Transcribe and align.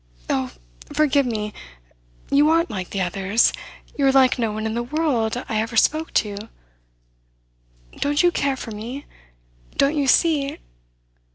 Oh, 0.31 0.49
forgive 0.91 1.27
me! 1.27 1.53
You 2.31 2.49
aren't 2.49 2.71
like 2.71 2.89
the 2.89 3.01
others; 3.03 3.53
you 3.95 4.03
are 4.07 4.11
like 4.11 4.39
no 4.39 4.51
one 4.51 4.65
in 4.65 4.73
the 4.73 4.81
world 4.81 5.37
I 5.47 5.61
ever 5.61 5.75
spoke 5.77 6.11
to. 6.15 6.49
Don't 7.99 8.23
you 8.23 8.31
care 8.31 8.57
for 8.57 8.71
me? 8.71 9.05
Don't 9.77 9.93
you 9.95 10.07
see 10.07 10.57